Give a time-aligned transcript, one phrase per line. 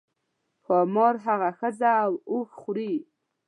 [0.63, 2.93] ښامار هغه ښځه او اوښ خوري.